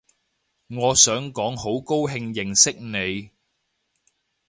[0.65, 3.29] 我想講好高興認識你